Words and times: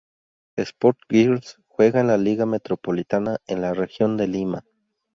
Sport 0.57 0.97
Girls 1.11 1.59
juega 1.67 2.01
en 2.01 2.07
la 2.07 2.17
liga 2.17 2.47
Metropolitana, 2.47 3.37
en 3.45 3.61
la 3.61 3.75
región 3.75 4.17
de 4.17 4.25
Lima. 4.27 4.63